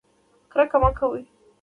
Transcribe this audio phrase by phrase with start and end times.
[0.51, 1.21] کرکه مه کوئ